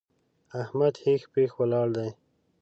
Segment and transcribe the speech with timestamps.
[0.61, 2.09] احمد هېښ پېښ ولاړ دی!